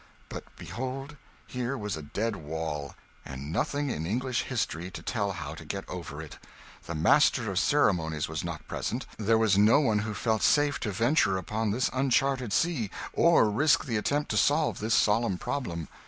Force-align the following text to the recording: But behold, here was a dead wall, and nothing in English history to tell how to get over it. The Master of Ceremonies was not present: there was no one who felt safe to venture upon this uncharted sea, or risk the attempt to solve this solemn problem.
But 0.29 0.45
behold, 0.57 1.15
here 1.45 1.77
was 1.77 1.95
a 1.95 2.01
dead 2.01 2.35
wall, 2.37 2.95
and 3.23 3.51
nothing 3.51 3.91
in 3.91 4.07
English 4.07 4.41
history 4.41 4.89
to 4.89 5.03
tell 5.03 5.33
how 5.33 5.53
to 5.53 5.63
get 5.63 5.87
over 5.87 6.23
it. 6.23 6.39
The 6.87 6.95
Master 6.95 7.51
of 7.51 7.59
Ceremonies 7.59 8.27
was 8.27 8.43
not 8.43 8.67
present: 8.67 9.05
there 9.19 9.37
was 9.37 9.59
no 9.59 9.79
one 9.79 9.99
who 9.99 10.15
felt 10.15 10.41
safe 10.41 10.79
to 10.79 10.91
venture 10.91 11.37
upon 11.37 11.69
this 11.69 11.91
uncharted 11.93 12.51
sea, 12.51 12.89
or 13.13 13.47
risk 13.51 13.85
the 13.85 13.97
attempt 13.97 14.31
to 14.31 14.37
solve 14.37 14.79
this 14.79 14.95
solemn 14.95 15.37
problem. 15.37 15.87